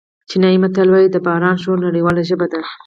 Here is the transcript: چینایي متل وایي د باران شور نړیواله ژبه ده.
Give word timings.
چینایي 0.29 0.57
متل 0.63 0.87
وایي 0.89 1.07
د 1.11 1.17
باران 1.25 1.57
شور 1.63 1.77
نړیواله 1.85 2.21
ژبه 2.29 2.47
ده. 2.51 2.61